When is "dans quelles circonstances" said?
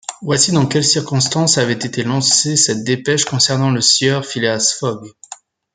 0.51-1.59